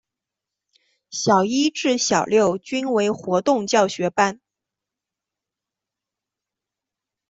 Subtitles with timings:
[1.11, 4.41] 小一至小六均为活动教学班。